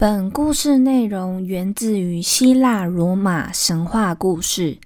[0.00, 4.78] 本故事内容源自于希腊罗马神话故事，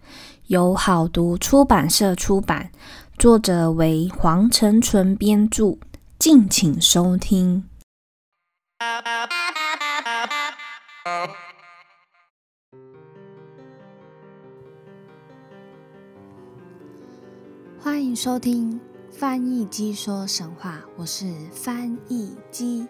[0.48, 2.72] 由好读出版社出版，
[3.16, 5.78] 作者为黄成纯编著。
[6.18, 7.62] 敬请收听。
[17.78, 18.80] 欢迎收听
[19.12, 22.88] 翻译机说神话，我是翻译机。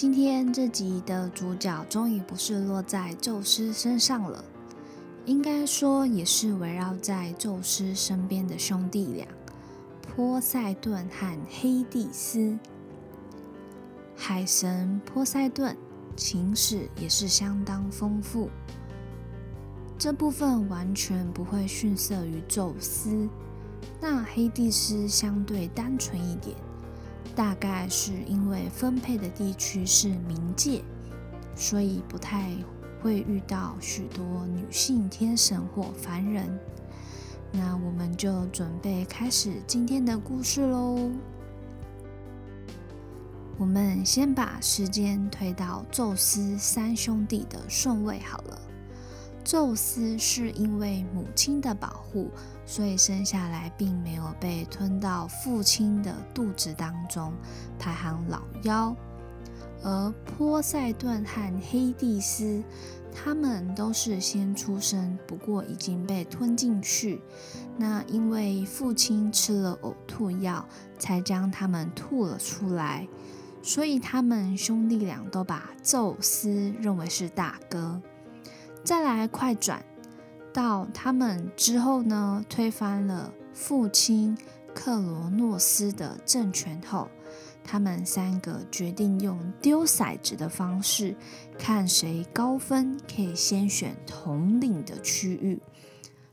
[0.00, 4.42] 今天这集的主角终于不是落在宙斯身上了，
[5.26, 9.28] 应该说也是围绕在宙斯身边的兄弟俩——
[10.16, 12.58] 波塞顿和黑帝斯。
[14.16, 15.76] 海神波塞顿
[16.16, 18.48] 情史也是相当丰富，
[19.98, 23.28] 这部分完全不会逊色于宙斯。
[24.00, 26.56] 那黑帝斯相对单纯一点。
[27.40, 30.82] 大概是因为分配的地区是冥界，
[31.56, 32.50] 所以不太
[33.00, 36.60] 会遇到许多女性天神或凡人。
[37.50, 41.10] 那我们就准备开始今天的故事喽。
[43.56, 48.60] 我们先把时间推到宙斯三兄弟的顺位好了。
[49.42, 52.30] 宙斯是因为母亲的保护。
[52.70, 57.32] 所以生下来并没有被吞到父亲的肚子当中，
[57.80, 58.94] 排行老幺。
[59.82, 62.62] 而波塞顿和黑帝斯，
[63.12, 67.20] 他们都是先出生，不过已经被吞进去。
[67.76, 70.64] 那因为父亲吃了呕吐药，
[70.96, 73.08] 才将他们吐了出来。
[73.62, 78.00] 所以他们兄弟俩都把宙斯认为是大哥。
[78.84, 79.84] 再来快转。
[80.52, 84.36] 到他们之后呢，推翻了父亲
[84.74, 87.08] 克罗诺斯的政权后，
[87.62, 91.14] 他们三个决定用丢骰子的方式，
[91.58, 95.60] 看谁高分可以先选统领的区域，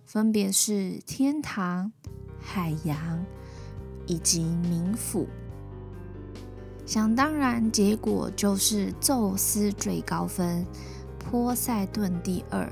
[0.05, 1.91] 分别是天堂、
[2.39, 3.25] 海洋
[4.05, 5.27] 以及冥府。
[6.85, 10.65] 想当然，结果就是宙斯最高分，
[11.19, 12.67] 波塞顿第二。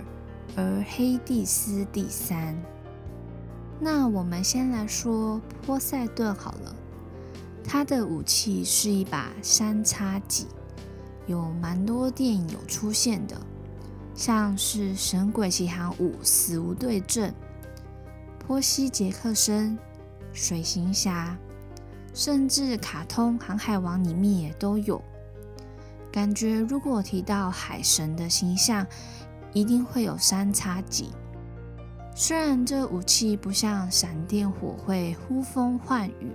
[0.55, 2.55] 而黑帝斯第三，
[3.79, 6.75] 那我们先来说波塞顿好了。
[7.61, 10.47] 他的武器是一把三叉戟，
[11.27, 13.35] 有蛮多电影有出现的，
[14.13, 17.29] 像是《神鬼奇航五：死无对证》、
[18.47, 19.71] 《波西·杰克森》、
[20.31, 21.37] 《水行侠》，
[22.17, 25.01] 甚至卡通《航海王》里面也都有。
[26.13, 28.87] 感觉如果提到海神的形象，
[29.55, 31.11] 一定会有三叉戟。
[32.13, 36.31] 虽然这武器不像闪电火会呼风唤雨，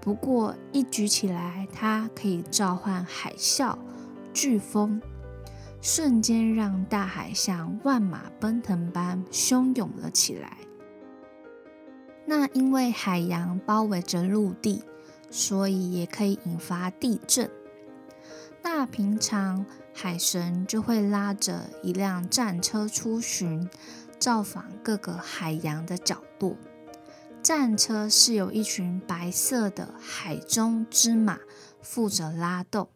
[0.00, 3.78] 不过一举起来，它可以召唤海啸、
[4.34, 5.00] 飓风，
[5.80, 10.56] 瞬间让大海像万马奔腾般汹涌了起来。
[12.26, 14.82] 那因为海洋包围着陆地，
[15.30, 17.48] 所以也可以引发地震。
[18.60, 19.64] 那平常。
[19.92, 23.68] 海神就会拉着一辆战车出巡，
[24.18, 26.56] 造访各个海洋的角落。
[27.42, 31.38] 战车是由一群白色的海中之马
[31.80, 32.88] 负责拉动。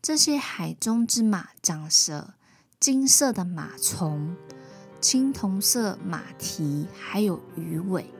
[0.00, 2.34] 这些海中之马长着
[2.80, 4.36] 金色的马丛、
[5.00, 8.12] 青铜色马蹄，还有鱼尾。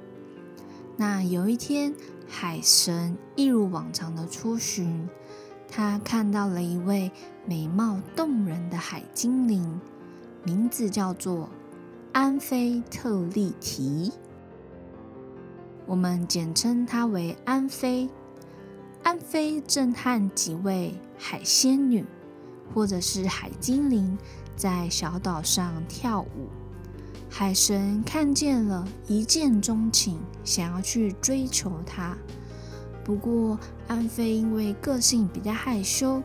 [0.97, 1.94] 那有一天，
[2.28, 5.08] 海神一如往常的出巡。
[5.70, 7.12] 他看到了一位
[7.48, 9.81] 美貌动人的海精灵，
[10.44, 11.48] 名字叫做
[12.12, 14.12] 安菲特利提，
[15.87, 18.10] 我们简称她为安菲。
[19.03, 22.04] 安菲正和几位海仙女
[22.75, 24.19] 或者是海精灵
[24.54, 26.50] 在小岛上跳舞，
[27.31, 32.14] 海神看见了，一见钟情，想要去追求她。
[33.03, 36.22] 不过，安菲因为个性比较害羞，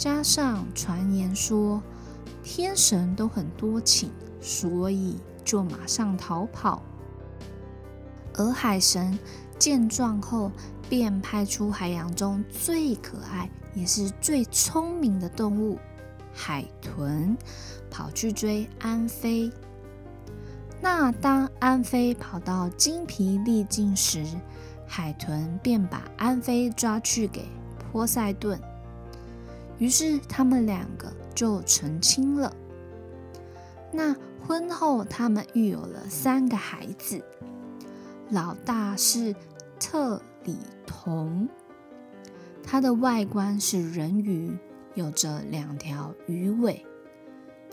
[0.00, 1.82] 加上传言说
[2.42, 4.10] 天神都很多情，
[4.40, 6.82] 所以就马上逃跑。
[8.32, 9.18] 而海神
[9.58, 10.50] 见状后，
[10.88, 15.78] 便派出海洋中最可爱也是最聪明的动物——
[16.32, 17.36] 海豚，
[17.90, 19.52] 跑去追安菲。
[20.80, 24.24] 那当安菲跑到精疲力尽时，
[24.86, 27.46] 海豚便把安菲抓去给
[27.92, 28.58] 波塞顿，
[29.80, 32.54] 于是他们两个就成亲了。
[33.92, 34.14] 那
[34.46, 37.24] 婚后，他们育有了三个孩子，
[38.30, 39.34] 老大是
[39.80, 40.56] 特里
[40.86, 41.48] 同，
[42.62, 44.56] 他的外观是人鱼，
[44.94, 46.84] 有着两条鱼尾，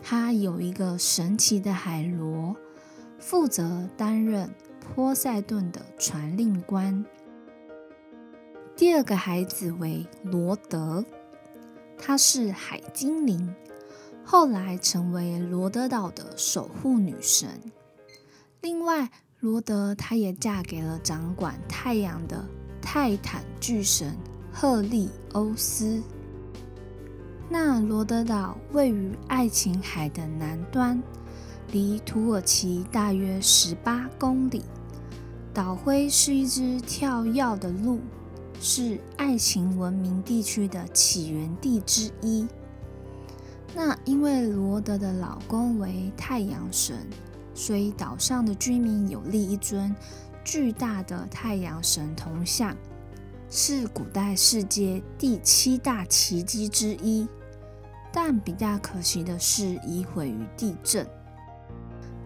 [0.02, 2.56] 他有一个神奇的海螺，
[3.18, 4.50] 负责担任
[4.94, 7.04] 波塞顿的传令官。
[8.74, 11.04] 第二个孩子为罗德，
[11.98, 13.54] 她是海精灵，
[14.24, 17.48] 后来成为罗德岛的守护女神。
[18.60, 19.10] 另外，
[19.40, 22.44] 罗德她也嫁给了掌管太阳的
[22.80, 24.16] 泰坦巨神
[24.52, 26.02] 赫利欧斯。
[27.50, 31.02] 那罗德岛位于爱琴海的南端，
[31.72, 34.64] 离土耳其大约十八公里。
[35.54, 38.00] 岛徽是一只跳跃的鹿，
[38.60, 42.46] 是爱情文明地区的起源地之一。
[43.74, 47.06] 那因为罗德的老公为太阳神，
[47.54, 49.94] 所以岛上的居民有立一尊
[50.42, 52.74] 巨大的太阳神铜像，
[53.50, 57.28] 是古代世界第七大奇迹之一。
[58.10, 61.06] 但比较可惜的是，已毁于地震。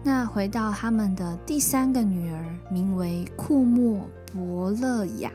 [0.01, 5.29] 那回到他们的第三个女儿，名为库莫伯勒雅，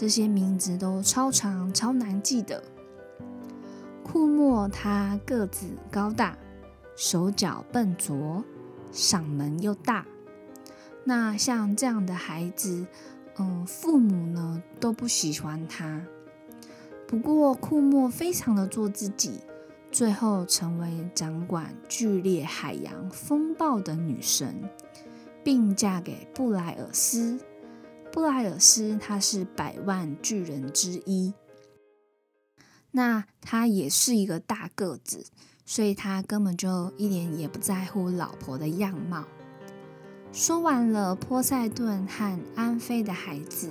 [0.00, 2.64] 这些名字都超长、超难记的。
[4.02, 6.38] 库莫她个子高大，
[6.96, 8.42] 手脚笨拙，
[8.90, 10.06] 嗓门又大。
[11.04, 12.86] 那像这样的孩子，
[13.36, 16.02] 嗯，父母呢都不喜欢他。
[17.06, 19.40] 不过，库莫非常的做自己，
[19.92, 24.54] 最后成为掌管剧烈海洋风暴的女神，
[25.44, 27.38] 并嫁给布莱尔斯。
[28.12, 31.32] 布莱尔斯他是百万巨人之一，
[32.90, 35.26] 那他也是一个大个子，
[35.64, 39.24] 所以他根本就一点也不在乎老婆的样貌。
[40.32, 43.70] 说完了波塞顿和安菲的孩子。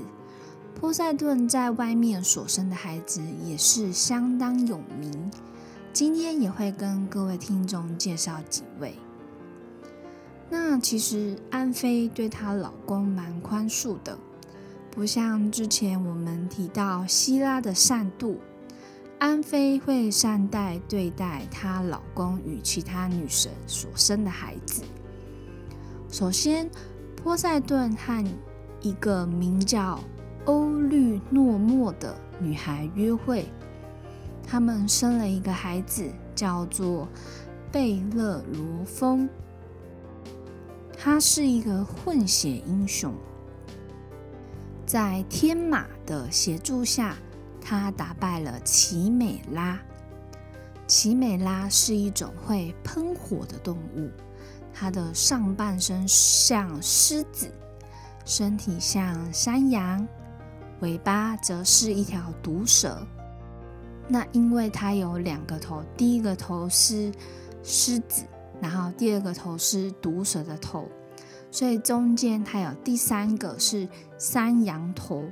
[0.79, 5.29] 波塞顿在外面所生的孩子也是相当有名，
[5.91, 8.95] 今天也会跟各位听众介绍几位。
[10.49, 14.17] 那其实安菲对她老公蛮宽恕的，
[14.99, 18.35] 不像之前我们提到希拉的善妒，
[19.17, 24.83] 安菲会善待对待她老公与其他女神所生的孩子。
[26.09, 26.69] 首先，
[27.15, 28.25] 波塞顿和
[28.81, 29.97] 一个名叫
[30.43, 33.45] 欧律诺莫的女孩约会，
[34.45, 37.07] 他们生了一个孩子，叫做
[37.71, 39.29] 贝勒罗峰。
[40.97, 43.13] 他是一个混血英雄，
[44.89, 47.15] 在天马的协助下，
[47.61, 49.79] 他打败了奇美拉。
[50.87, 54.09] 奇美拉是一种会喷火的动物，
[54.73, 57.53] 它的上半身像狮子，
[58.25, 60.07] 身体像山羊。
[60.79, 63.05] 尾巴则是一条毒蛇。
[64.07, 67.11] 那因为它有两个头，第一个头是
[67.61, 68.23] 狮子，
[68.59, 70.89] 然后第二个头是毒蛇的头，
[71.51, 73.87] 所以中间还有第三个是
[74.17, 75.25] 山羊头，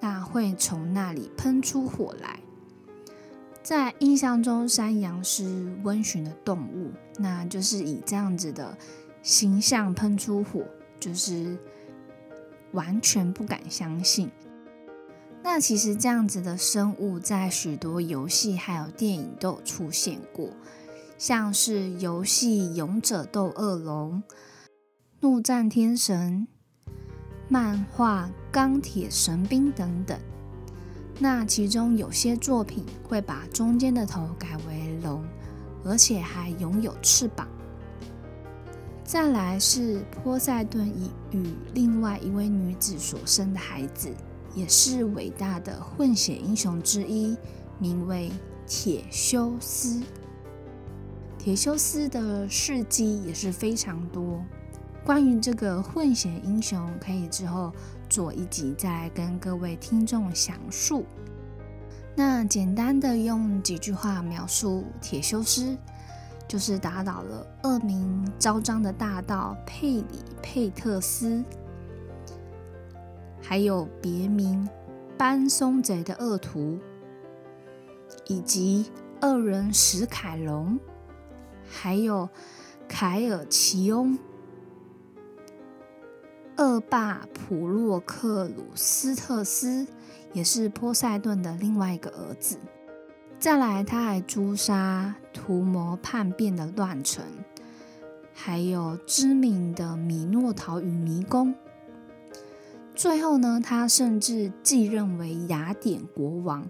[0.00, 2.40] 那会从那里喷出火来。
[3.62, 8.76] 在印象中，山羊是温驯的动物，那就是以这样子的
[9.22, 10.64] 形象喷出火，
[11.00, 11.56] 就是
[12.72, 14.30] 完全不敢相信。
[15.42, 20.50] 那其实这样子的生物在许多游戏还有电影都有出现过，
[21.16, 24.22] 像是游戏《勇者斗恶龙》、
[25.24, 26.46] 《怒战天神》、
[27.48, 30.20] 漫画《钢铁神兵》等等。
[31.18, 35.24] 那其中有些作品会把中间的头改为龙，
[35.82, 37.48] 而且还拥有翅膀。
[39.02, 44.12] 再来是波塞顿以与另外一位女子所生的孩子。
[44.54, 47.34] 也是伟大的混血英雄之一，
[47.78, 48.30] 名为
[48.66, 50.02] 铁修斯。
[51.38, 54.44] 铁修斯的事迹也是非常多。
[55.04, 57.70] 关于这个混血英雄，可以之后
[58.08, 61.04] 做一集再跟各位听众详述。
[62.16, 65.76] 那简单的用几句话描述铁修斯，
[66.48, 71.44] 就是打倒了恶名昭彰的大盗佩里佩特斯。
[73.42, 74.66] 还有别名
[75.18, 76.78] 班松贼的恶徒，
[78.26, 80.78] 以及恶人史凯龙，
[81.68, 82.26] 还有
[82.88, 84.18] 凯尔奇翁，
[86.56, 89.86] 恶霸普洛克鲁斯特斯
[90.32, 92.58] 也是波塞顿的另外一个儿子。
[93.38, 97.24] 再来，他还诛杀图谋叛变的乱臣，
[98.32, 101.54] 还有知名的米诺陶与迷宫。
[102.94, 106.68] 最后呢，他甚至继任为雅典国王，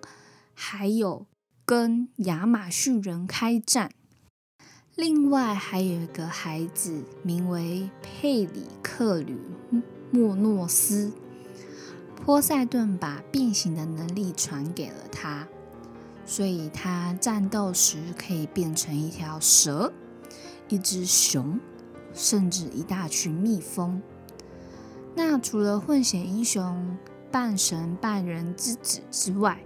[0.55, 1.27] 还有
[1.67, 3.91] 跟亚马逊人开战。
[4.97, 9.37] 另外还有一个孩子，名为佩里克吕
[10.13, 11.11] 莫诺斯。
[12.25, 15.49] 波塞顿把变形的能力传给了他，
[16.25, 19.93] 所以他战斗时可以变成一条蛇、
[20.69, 21.59] 一只熊，
[22.13, 24.01] 甚至一大群蜜蜂。
[25.17, 26.97] 那除了混血英雄
[27.33, 29.59] 半神半人之子之外，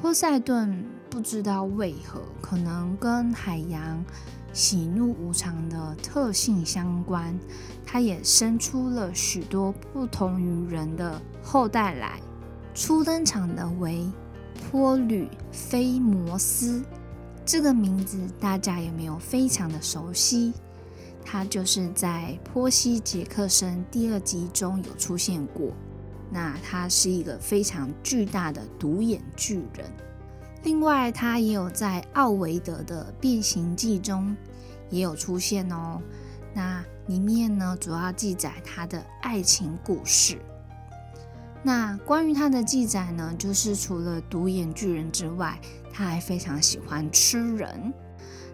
[0.00, 4.04] 波塞顿不知道为何，可能跟海洋
[4.52, 7.36] 喜怒无常的特性相关，
[7.84, 12.20] 它也生出了许多不同于人的后代来。
[12.74, 14.06] 初登场的为
[14.70, 16.84] 波吕菲摩斯，
[17.44, 20.52] 这个名字大家有没有非常的熟悉？
[21.24, 25.72] 他就是在《波西·杰克森》第二集中有出现过。
[26.30, 29.90] 那他是一个非常巨大的独眼巨人，
[30.62, 34.36] 另外他也有在奥维德的《变形记》中
[34.90, 36.00] 也有出现哦。
[36.54, 40.38] 那里面呢，主要记载他的爱情故事。
[41.62, 45.58] 那关于他的记载呢，就是除了独眼巨人之外，
[45.92, 47.92] 他还非常喜欢吃人。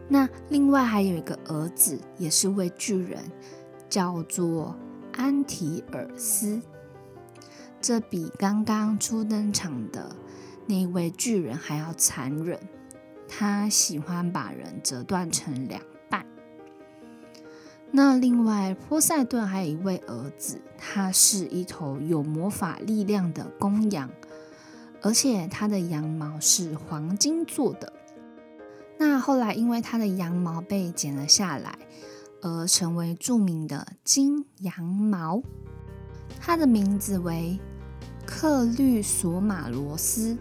[0.08, 3.18] 那另外还有一个儿子，也是位巨人，
[3.88, 4.76] 叫做
[5.12, 6.60] 安提尔斯。
[7.80, 10.14] 这比刚刚初登场的
[10.66, 12.58] 那位巨人还要残忍。
[13.28, 16.24] 他喜欢把人折断成两半。
[17.90, 24.10] 那另外，波塞顿还有一位儿子，他是一头有魔法力量的公羊，
[25.02, 27.92] 而且他的羊毛是黄金做的。
[28.98, 31.78] 那后来，因为他的羊毛被剪了下来，
[32.42, 35.42] 而成为著名的金羊毛。
[36.40, 37.58] 他的名字为。
[38.26, 40.38] 克律索马罗斯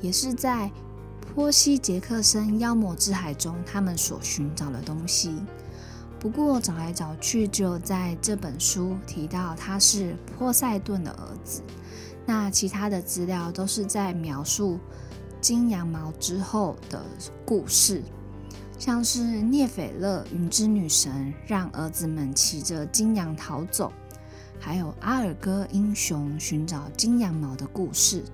[0.00, 0.70] 也是在
[1.34, 5.34] 波西·杰克森妖魔之海中，他们所寻找的东西。
[6.18, 11.62] 不过找来找去，只有在这本书提到他是波塞顿的儿子。
[12.26, 14.78] 那其他的资料都是在描述
[15.40, 17.04] 金羊毛之后的
[17.44, 18.02] 故事，
[18.78, 23.92] 像是涅斐勒云之女神让儿子们骑着金羊逃走。
[24.58, 28.24] 还有阿尔戈英雄寻找金羊毛的故事。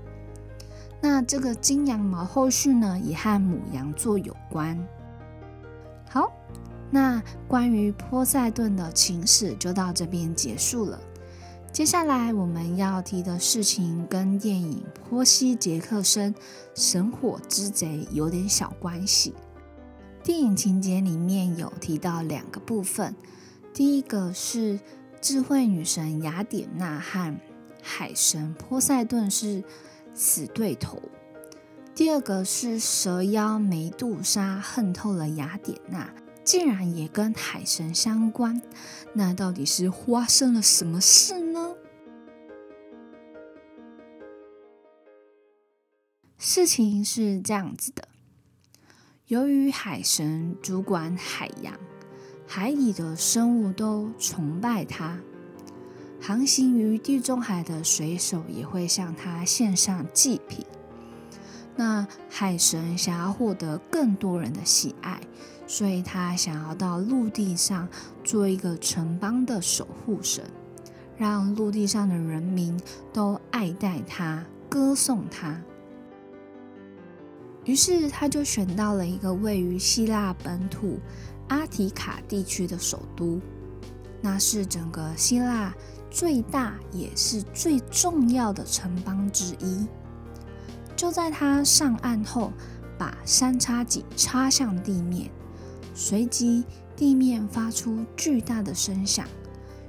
[1.04, 4.75] 那这个金羊毛后续呢，也和母羊座有关。
[6.08, 6.32] 好，
[6.90, 10.99] 那关于波塞顿的情史就到这边结束了。
[11.70, 16.34] 接下来我们要提的事情跟电影《波西·杰克森：
[16.75, 19.34] 神火之贼》有点小关系。
[20.23, 23.14] 电影情节里面有提到两个部分，
[23.75, 24.80] 第一个是。
[25.20, 27.34] 智慧女神雅典娜和
[27.82, 29.64] 海神波塞顿是
[30.14, 31.02] 死对头。
[31.94, 38.62] 第二个是蛇妖梅杜莎恨透了雅典娜，竟然也跟海神相关。
[39.12, 41.75] 那到底是发生了什么事呢？
[46.38, 48.09] 事情是这样子的：
[49.26, 51.78] 由于海神主管海洋。
[52.47, 55.18] 海里的生物都崇拜他，
[56.26, 60.64] 航行于地中海的水手也会向他献上祭品。
[61.76, 65.21] 那海神想要获得更多人的喜爱，
[65.66, 67.87] 所以他想要到陆地上
[68.23, 70.43] 做一个城邦的守护神，
[71.19, 72.81] 让陆地上的人民
[73.12, 75.61] 都爱戴他、歌颂他。
[77.66, 80.99] 于是他就选到了一个位于希腊本土。
[81.49, 83.38] 阿提卡地区的首都，
[84.23, 85.75] 那是整个希腊
[86.14, 89.85] 最大也是最重要的城邦之一。
[90.94, 92.52] 就在他上岸后，
[92.97, 95.28] 把三叉戟插向地面，
[95.92, 96.62] 随即
[96.94, 99.26] 地面发出巨大的声响，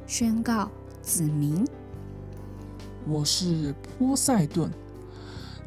[0.08, 1.64] 宣告子民
[3.06, 4.72] ：“我是波塞顿，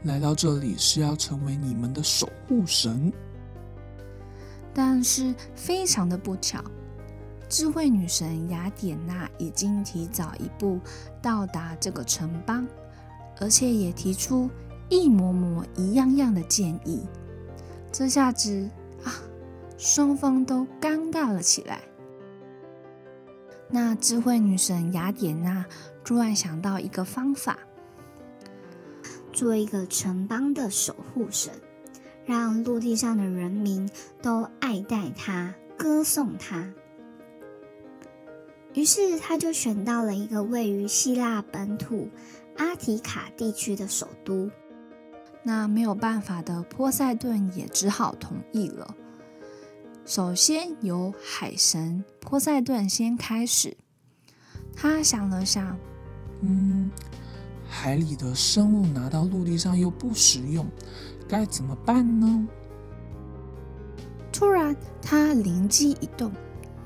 [0.03, 3.13] 来到这里是要成为你们的守护神。”
[4.75, 6.61] 但是非常的不巧，
[7.49, 10.79] 智慧女神雅典娜已经提早一步
[11.23, 12.67] 到达这个城邦，
[13.41, 14.51] 而且也提出
[14.91, 17.07] 一模模一样样的建议。
[17.91, 18.69] 这下子
[19.03, 19.15] 啊，
[19.79, 21.81] 双方都尴尬了起来。
[23.71, 25.65] 那智慧女神雅典娜
[26.05, 27.59] 突然想到一个方法，
[29.33, 31.53] 做一个城邦的守护神。
[32.27, 33.89] 让陆地上的人民
[34.21, 36.71] 都爱戴她，歌颂她。
[38.79, 42.09] 于是，他就选到了一个位于希腊本土
[42.59, 44.49] 阿提卡地区的首都。
[45.43, 48.95] 那没有办法的波塞顿也只好同意了。
[50.07, 53.77] 首先由海神波塞顿先开始，
[54.77, 55.77] 他想了想，
[56.43, 56.89] 嗯，
[57.69, 60.65] 海里的生物拿到陆地上又不实用，
[61.29, 62.47] 该怎么办呢？
[64.33, 66.31] 突然，他灵机一动，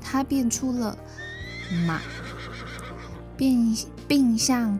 [0.01, 0.97] 他变出了
[1.87, 2.01] 马，
[3.37, 3.77] 并
[4.07, 4.79] 并向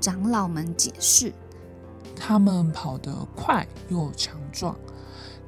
[0.00, 1.32] 长老们解释：
[2.14, 4.76] 他们跑得快又强壮，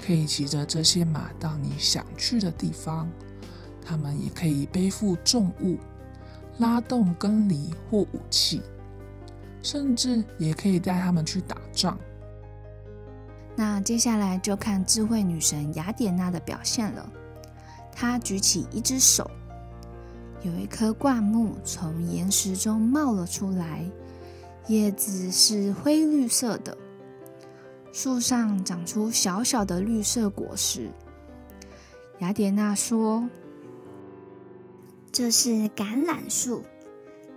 [0.04, 3.08] 可以骑着这些马到你想去的地方。
[3.85, 5.78] 他们也可以背负重物，
[6.58, 8.61] 拉动耕犁或武器，
[9.62, 11.99] 甚至也可以带他们去打仗。
[13.56, 17.11] 那接下来就看智慧女神雅典娜的表现了。
[17.90, 19.28] 她举起一只手，
[20.42, 23.90] 有一棵灌木从岩石中冒了出来，
[24.68, 26.76] 叶子是灰绿色的，
[27.92, 30.90] 树上长出小小的绿色果实。
[32.21, 33.28] 雅典娜说
[35.11, 36.62] ：“这是橄榄树，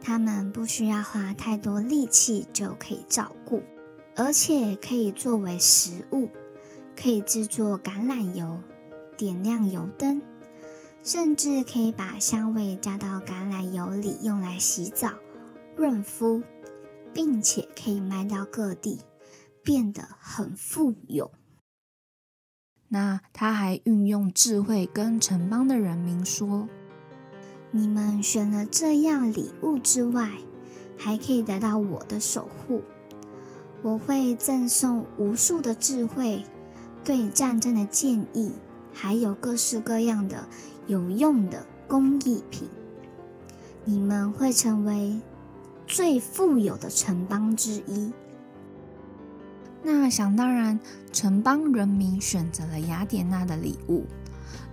[0.02, 3.62] 它们不需要花太多力气就可以照顾。”
[4.14, 6.30] 而且可以作为食物，
[7.02, 8.60] 可以制作橄榄油，
[9.16, 10.22] 点亮油灯，
[11.04, 15.14] 甚至可以把香味加到橄榄油里，用来洗澡、
[15.76, 16.44] 润肤，
[17.12, 19.00] 并且可以卖到各地，
[19.64, 21.32] 变得很富有。
[22.90, 26.68] 那他还运用智慧跟城邦的人民说
[27.72, 30.30] ：“你们选了这样礼物之外，
[30.98, 32.84] 还可以得到我的守护。”
[33.82, 36.44] 我会赠送无数的智慧、
[37.04, 38.52] 对战争的建议，
[38.94, 40.48] 还有各式各样的
[40.88, 42.70] 有用的工艺品。
[43.84, 45.20] 你们会成为
[45.88, 48.12] 最富有的城邦之一。
[49.84, 50.80] 那想当然，
[51.12, 54.06] 城邦人民选择了雅典娜的礼物，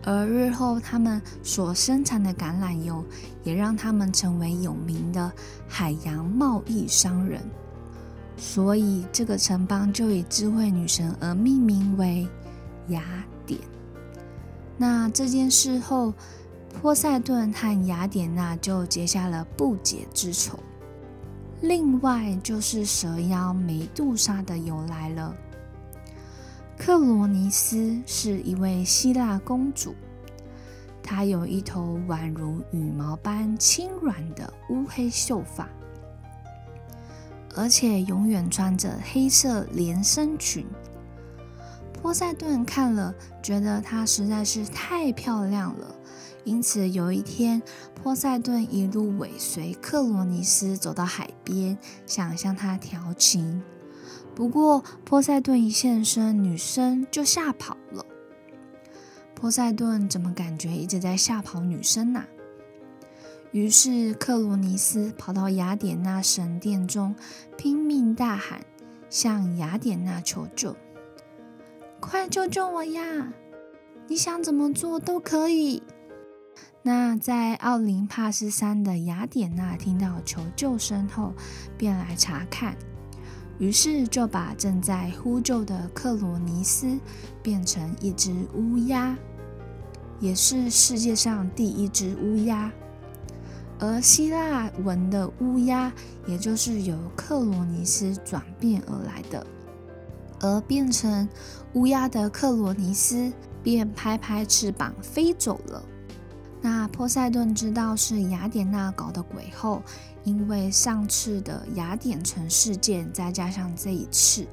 [0.04, 3.02] 而日后他们所生产的橄榄油，
[3.42, 5.32] 也让他们成为有名的
[5.66, 7.40] 海洋贸易商人。
[8.36, 12.28] 所以，这个城邦就以智慧女神而命名为
[12.88, 13.02] 雅
[13.46, 13.58] 典。
[14.80, 16.14] 那这件事后，
[16.80, 20.56] 波塞顿和雅典娜就结下了不解之仇。
[21.60, 25.34] 另外，就是蛇妖梅杜莎的由来了。
[26.76, 29.96] 克罗尼斯是一位希腊公主，
[31.02, 35.68] 她有一头宛如羽毛般轻软的乌黑秀发。
[37.56, 40.64] 而且永远穿着黑色连身裙。
[42.00, 45.94] 波塞顿看了，觉得她实在是太漂亮了，
[46.44, 47.60] 因此有一天，
[47.94, 53.62] 波塞顿一路尾随克罗尼斯走到海边，想向她调情。
[54.34, 58.06] 不过，波塞顿一现身，女生就吓跑了。
[59.34, 62.24] 波塞顿怎么感觉一直在吓跑女生呢？
[63.50, 67.14] 于是，克罗尼斯跑到雅典娜神殿中，
[67.56, 68.60] 拼命大喊，
[69.10, 70.76] 向雅典娜求救
[72.00, 73.32] ：“快救救我呀！
[74.06, 75.82] 你想怎么做都可以。”
[76.82, 81.34] 那在奥林帕斯山的雅典娜听到求救声后，
[81.76, 82.76] 便来查看，
[83.58, 86.98] 于是就把正在呼救的克罗尼斯
[87.42, 89.18] 变成一只乌鸦，
[90.20, 92.72] 也是世界上第一只乌鸦。
[93.80, 95.92] 而希腊文的乌鸦，
[96.26, 99.46] 也就是由克罗尼斯转变而来的。
[100.40, 101.28] 而变成
[101.74, 105.82] 乌鸦的克罗尼斯便拍拍翅膀飞走了。
[106.60, 109.82] 那波塞顿知道是雅典娜搞的鬼后，
[110.24, 114.44] 因为上次的雅典城事件，再加上这一次，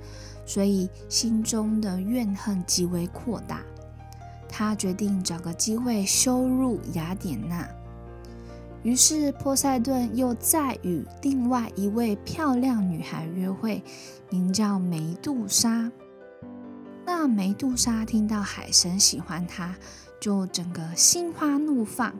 [0.45, 3.61] 所以心中的怨恨极为扩大。
[4.47, 7.67] 他决定找个机会羞辱雅典娜。
[8.85, 13.83] 于是，波塞顿又再与另外一位漂亮女孩约会，
[14.29, 15.91] 名叫梅杜莎。
[17.03, 19.75] 那梅杜莎听到海神喜欢她，
[20.21, 22.13] 就整个心花怒放。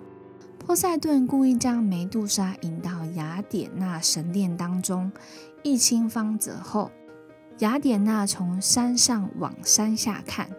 [0.57, 5.11] 波塞顿故意将梅杜莎引到雅典娜神殿当中，
[5.61, 6.89] 一清方泽后，
[7.59, 10.49] 雅典娜从山上往山下看，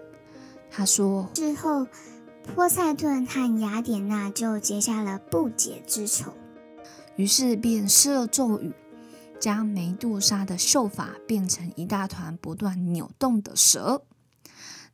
[0.71, 1.85] 她说：“之后。”
[2.55, 6.33] 波塞顿和雅典娜就结下了不解之仇，
[7.17, 8.73] 于是便施了咒语，
[9.39, 14.03] 将梅杜莎的秀发变成一大团不断扭动的蛇。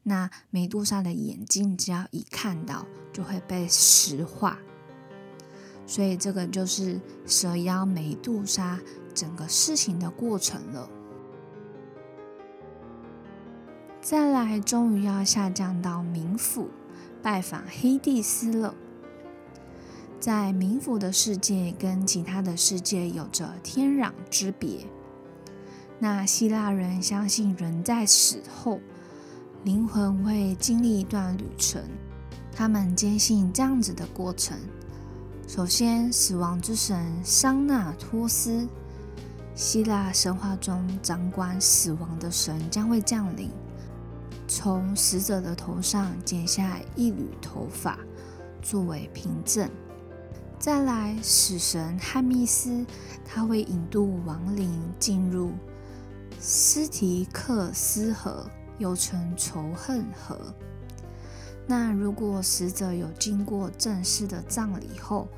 [0.03, 4.59] 那梅杜莎的眼睛只要一看到，就会被石化。
[5.87, 8.81] 所以这个就是蛇妖梅杜莎
[9.15, 10.91] 整个事情的过程了。
[14.01, 16.69] 再来，终于要下降到冥府
[17.23, 18.75] 拜访黑帝斯了。
[20.19, 24.87] 在冥府的世界跟其他的世界有着天壤之别。
[25.99, 28.81] 那希腊人相信人在死后，
[29.65, 31.83] 灵魂会经历一段旅程。
[32.55, 34.59] 他们坚信这样子的过程：
[35.47, 38.69] 首先，死亡之神桑纳托斯，
[39.55, 43.51] 希腊神话中掌管死亡的神将会降临，
[44.55, 47.99] 从死者的头上剪下一缕头发
[48.61, 49.67] 作为凭证。
[50.59, 52.85] 再来，死神汉密斯，
[53.25, 55.53] 他会引渡亡灵进入
[56.39, 60.39] 斯提克斯河，又称仇恨河。
[61.67, 65.29] 那如果死者有经过正式的葬礼后，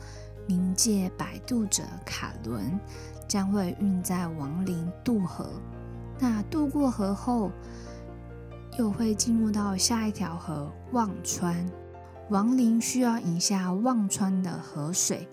[0.48, 2.80] 冥界摆渡者卡伦
[3.28, 5.48] 将会运载亡灵渡河。
[6.18, 7.52] 那渡过河后，
[8.78, 11.64] 又会进入到下一条河忘川。
[12.30, 15.28] 亡灵需要饮下忘川的河水，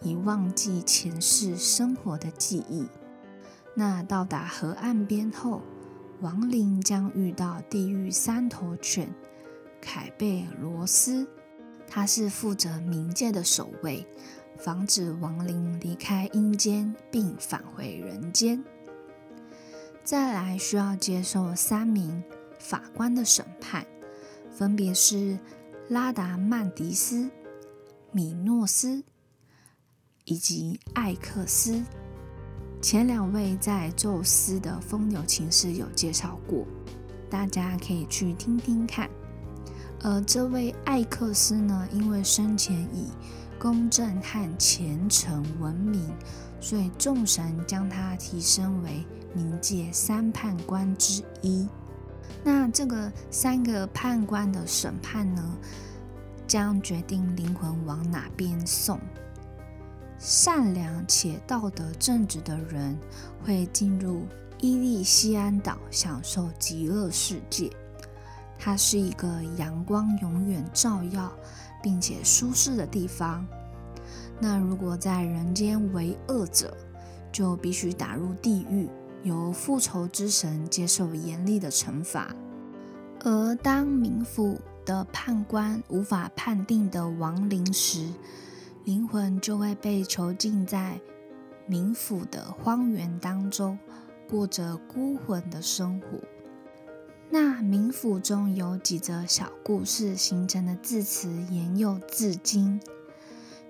[0.00, 2.86] 以忘记前世生活的记忆。
[3.74, 5.60] 那到达河岸边后，
[6.20, 9.12] 亡灵将遇到地狱三头犬
[9.80, 11.26] 凯贝罗斯，
[11.86, 14.06] 他是负责冥界的守卫，
[14.56, 18.64] 防止亡灵离开阴间并返回人间。
[20.04, 22.22] 再来需要接受三名
[22.58, 23.86] 法官的审判，
[24.50, 25.38] 分别是。
[25.88, 27.30] 拉达曼迪斯、
[28.10, 29.04] 米诺斯
[30.24, 31.80] 以及艾克斯，
[32.82, 36.66] 前两位在宙斯的风流情事有介绍过，
[37.30, 39.08] 大家可以去听听看。
[40.02, 43.12] 而这位艾克斯呢，因为生前以
[43.56, 46.12] 公正和虔诚闻名，
[46.60, 51.68] 所以众神将他提升为冥界三判官之一。
[52.44, 55.58] 那这个三个判官的审判呢，
[56.46, 59.00] 将决定灵魂往哪边送。
[60.18, 62.96] 善良且道德正直的人
[63.44, 64.26] 会进入
[64.60, 67.70] 伊利西安岛，享受极乐世界。
[68.58, 71.30] 它是一个阳光永远照耀
[71.82, 73.46] 并且舒适的地方。
[74.40, 76.74] 那如果在人间为恶者，
[77.30, 78.88] 就必须打入地狱。
[79.26, 82.32] 由复仇之神接受严厉的惩罚，
[83.24, 88.08] 而当冥府的判官无法判定的亡灵时，
[88.84, 91.00] 灵魂就会被囚禁在
[91.68, 93.76] 冥府的荒原当中，
[94.30, 96.20] 过着孤魂的生活。
[97.28, 102.80] 那冥府中有几则小故事形成的字词沿用至今。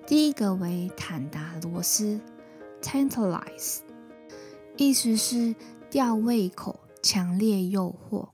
[0.07, 2.21] 第一个为坦达罗斯
[2.83, 3.86] （Tantalize）。
[4.77, 5.55] 意思是
[5.89, 8.29] 吊胃口、强烈诱惑。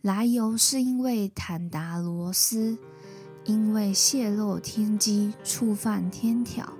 [0.00, 2.76] 来由是因为坦达罗斯
[3.44, 6.72] 因为泄露天机、触犯天条，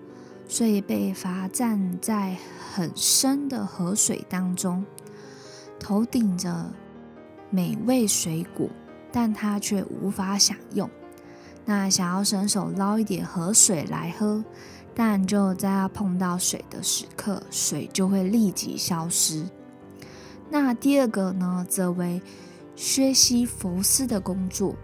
[0.49, 2.37] 所以被罚站在
[2.75, 4.85] 很深的河水当中，
[5.79, 6.73] 头顶着
[7.51, 8.69] 美味水果，
[9.13, 10.91] 但他却无法享用。
[11.65, 14.45] 那想要伸手捞一点河水来喝。
[14.95, 19.45] 但就在他碰到水的时刻，水就会立即消失。
[20.51, 22.23] 那第二个呢，则为
[22.77, 24.77] 薛西弗斯的工作，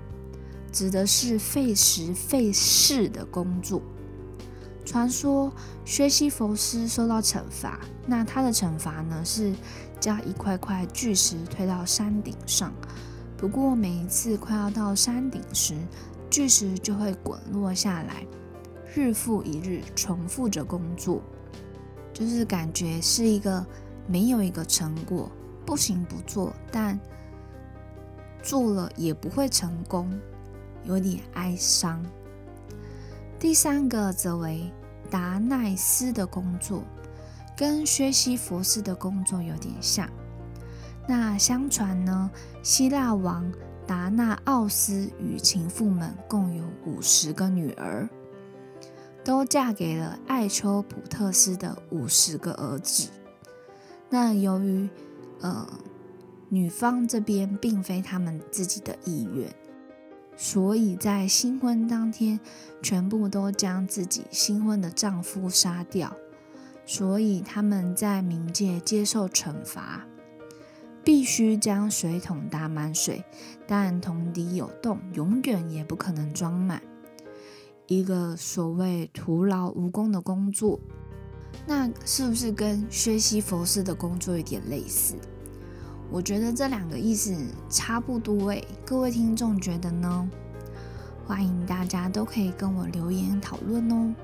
[0.73, 3.81] 指的是费时费事的工作。
[4.85, 5.53] 传说
[5.85, 9.53] 薛西弗斯受到惩罚，那他的惩罚呢是
[10.01, 12.73] 将一块块巨石推到山顶上。
[13.37, 15.77] 不过每一次快要到山顶时，
[16.29, 18.27] 巨石就会滚落下来。
[18.93, 21.23] 日复一日重复着工作，
[22.13, 23.65] 就是感觉是一个
[24.07, 25.31] 没有一个成果，
[25.65, 26.99] 不行不做，但
[28.43, 30.11] 做了也不会成功，
[30.85, 32.05] 有点哀伤。
[33.39, 34.73] 第三个则为
[35.09, 36.83] 达奈斯的工作，
[37.57, 40.09] 跟薛西弗斯的工作有点像。
[41.07, 42.31] 那相传呢，
[42.63, 43.51] 希腊王
[43.87, 48.09] 达纳奥斯与情妇们共有五十个女儿。
[49.31, 53.11] 都嫁给了艾丘普特斯的五十个儿子。
[54.09, 54.89] 那由于，
[55.41, 55.69] 呃，
[56.49, 59.55] 女方这边并非他们自己的意愿，
[60.37, 62.41] 所以在新婚当天，
[62.83, 66.13] 全部都将自己新婚的丈夫杀掉。
[66.85, 70.09] 所以他们在冥界接受惩罚，
[71.05, 73.23] 必须将水桶打满水，
[73.69, 76.83] 但桶底有洞，永远也不可能装满。
[77.91, 80.79] 一个所谓徒劳无功的工作，
[81.67, 85.17] 那是不是跟薛西佛斯的工作有点类似？
[86.09, 87.37] 我觉得这两个意思
[87.69, 90.31] 差不多诶，各位听众觉得呢？
[91.27, 94.15] 欢迎大家都可以跟我留言讨论哦。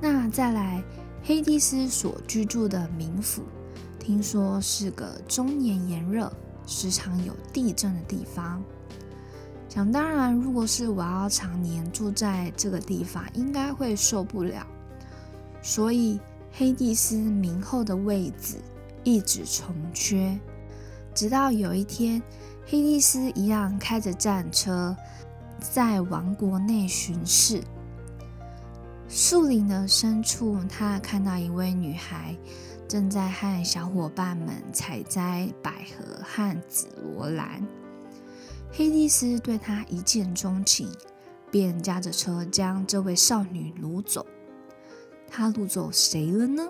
[0.00, 0.82] 那再来，
[1.22, 3.44] 黑帝斯所居住的冥府，
[4.00, 6.32] 听说是个终年炎热、
[6.66, 8.60] 时常有地震的地方。
[9.68, 14.66] 想当然，如果是我要常年住在这个地方，应该会受不了。
[15.60, 16.18] 所以，
[16.52, 18.56] 黑帝斯冥后的位置
[19.04, 20.38] 一直重缺。
[21.14, 22.22] 直到有一天，
[22.64, 24.96] 黑帝斯一样开着战车
[25.60, 27.62] 在王国内巡视。
[29.08, 32.34] 树林的深处，他看到一位女孩
[32.88, 37.62] 正在和小伙伴们采摘百合和紫罗兰。
[38.70, 40.88] 黑帝斯对她一见钟情，
[41.50, 44.26] 便驾着车将这位少女掳走。
[45.30, 46.68] 他掳走谁了呢？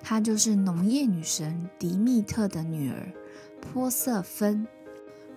[0.00, 3.12] 她就是农业女神迪密特的女儿。
[3.60, 4.66] 波瑟芬，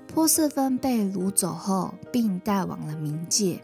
[0.07, 3.61] 波瑟芬被掳走后，并带往了冥界。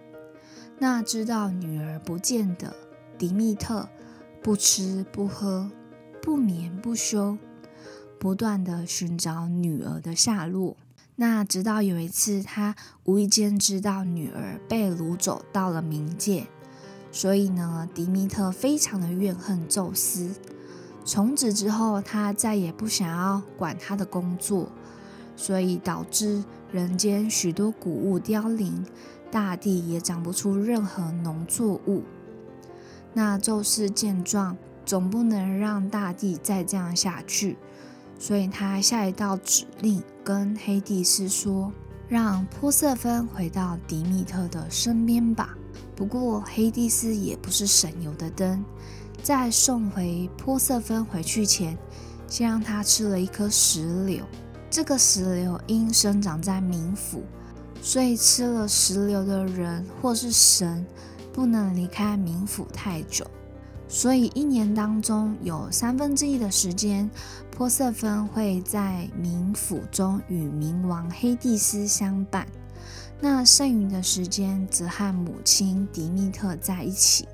[0.77, 2.75] 那知道女儿不见的
[3.17, 3.89] 迪密特，
[4.43, 5.71] 不吃不喝，
[6.21, 7.38] 不眠不休，
[8.19, 10.77] 不断的寻找女儿的下落。
[11.21, 16.47] 那直到有一次，他无意间知道女儿被掳走到了冥界，
[17.12, 20.31] 所以呢，迪米特非常的怨恨宙斯。
[21.05, 24.69] 从此之后，他再也不想要管他的工作，
[25.36, 28.84] 所以导致人间许多谷物凋零，
[29.29, 32.01] 大地也长不出任何农作物。
[33.13, 37.57] 那宙斯见状，总不能让大地再这样下去，
[38.17, 41.71] 所以他下一道指令，跟黑帝斯说
[42.07, 45.57] ：“让波瑟芬回到迪米特的身边吧。”
[45.95, 48.63] 不过，黑帝斯也不是省油的灯。
[49.23, 51.77] 在送回波瑟芬回去前，
[52.27, 54.25] 先让他吃了一颗石榴。
[54.69, 57.23] 这个石榴因生长在冥府，
[57.81, 60.86] 所以吃了石榴的人或是神
[61.34, 63.25] 不能离开冥府太久。
[63.93, 67.12] 所以一年当中有三分之一的时间，
[67.51, 72.47] 波瑟芬会在冥府中与冥王黑帝斯相伴，
[73.19, 77.27] 那剩余的时间则和母亲迪密特在一起。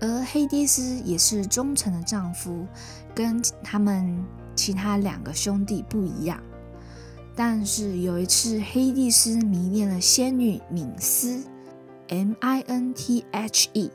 [0.00, 2.66] 而黑帝斯也是忠诚的丈夫，
[3.14, 4.24] 跟他们
[4.56, 6.42] 其他两个兄弟不一样。
[7.36, 11.40] 但是有一次，黑帝斯迷恋了仙女敏斯
[12.08, 13.92] （M I N T H E）。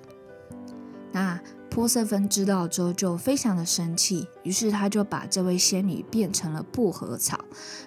[1.11, 7.39] 那波瑟芬知道之后就非常的生气，于是他就把这位仙女变成了薄荷草。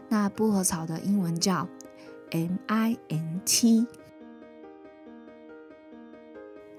[0.09, 1.69] 那薄荷草的英文叫
[2.31, 3.87] M I N T。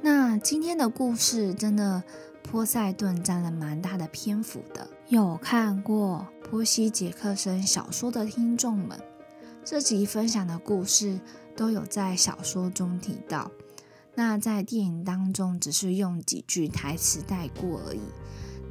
[0.01, 2.03] 那今天的故事真的，
[2.43, 4.87] 波塞顿占了蛮大的篇幅的。
[5.07, 8.99] 有看过波西·杰克森小说的听众们，
[9.63, 11.19] 这集分享的故事
[11.55, 13.51] 都有在小说中提到。
[14.15, 17.99] 那在电影当中只是用几句台词带过而已。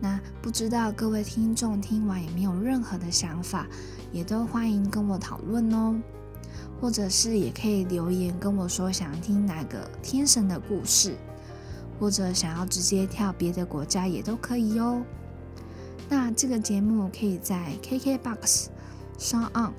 [0.01, 3.67] 那不知道各位听众听完有没有任何的想法，
[4.11, 6.01] 也都欢迎跟我讨论哦。
[6.81, 11.17] 或者是也可以留言跟我说想听哪个天神的故事，
[11.99, 15.03] 或者想要直接跳别的国家也都可以哟。
[16.09, 18.67] 那这个节目可以在 KKBOX、
[19.19, 19.73] Sound On、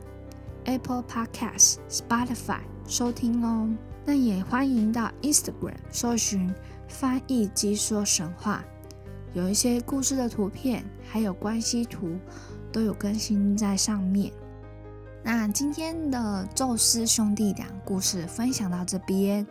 [0.64, 3.70] Apple Podcasts、Spotify 收听哦。
[4.06, 6.54] 那也欢迎到 Instagram 搜寻
[6.88, 8.64] 翻译机说神话，
[9.34, 12.16] 有一些故事的图片还有关系图
[12.72, 14.32] 都有更新在上面。
[15.24, 19.48] 那今天的宙斯兄弟俩故事分享到这边，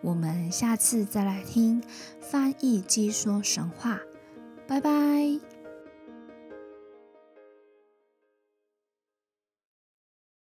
[0.00, 1.82] 我们下次再来听
[2.20, 4.00] 翻译机说神话，
[4.66, 5.49] 拜拜。